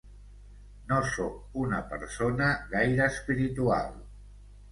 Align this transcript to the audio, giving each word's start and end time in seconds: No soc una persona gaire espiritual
No 0.91 1.01
soc 1.09 1.59
una 1.65 1.81
persona 1.91 2.47
gaire 2.73 3.05
espiritual 3.13 3.93